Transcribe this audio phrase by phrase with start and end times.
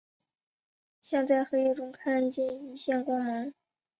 [0.99, 3.53] 像在黑暗中看见一线光芒